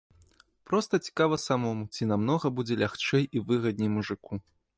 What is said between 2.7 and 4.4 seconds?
лягчэй і выгадней мужыку.